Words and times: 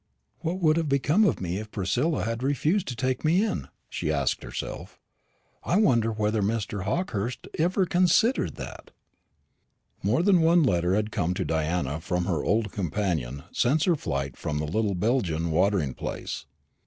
"What 0.39 0.57
would 0.61 0.77
have 0.77 0.89
become 0.89 1.25
of 1.25 1.39
me 1.39 1.57
if 1.59 1.69
Priscilla 1.69 2.23
had 2.23 2.41
refused 2.41 2.87
to 2.87 2.95
take 2.95 3.23
me 3.23 3.43
in?" 3.45 3.67
she 3.87 4.11
asked 4.11 4.41
herself. 4.41 4.97
"I 5.63 5.77
wonder 5.77 6.11
whether 6.11 6.41
Mr. 6.41 6.85
Hawkehurst 6.85 7.47
ever 7.59 7.85
considered 7.85 8.55
that." 8.55 8.89
More 10.01 10.23
than 10.23 10.41
one 10.41 10.63
letter 10.63 10.95
had 10.95 11.11
come 11.11 11.35
to 11.35 11.45
Diana 11.45 11.99
from 12.01 12.25
her 12.25 12.43
old 12.43 12.71
companion 12.71 13.43
since 13.51 13.83
her 13.83 13.95
flight 13.95 14.35
from 14.35 14.57
the 14.57 14.65
little 14.65 14.95
Belgian 14.95 15.51
watering 15.51 15.93
place. 15.93 16.47